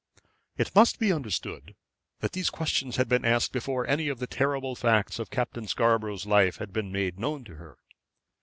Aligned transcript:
It 0.57 0.73
must 0.73 0.97
be 0.97 1.13
understood 1.13 1.75
that 2.21 2.31
these 2.31 2.49
questions 2.49 2.95
had 2.95 3.07
been 3.07 3.23
asked 3.23 3.51
before 3.51 3.85
any 3.85 4.07
of 4.07 4.17
the 4.17 4.25
terrible 4.25 4.73
facts 4.75 5.19
of 5.19 5.29
Captain 5.29 5.67
Scarborough's 5.67 6.25
life 6.25 6.57
had 6.57 6.73
been 6.73 6.91
made 6.91 7.19
known 7.19 7.43
to 7.43 7.57
her. 7.57 7.77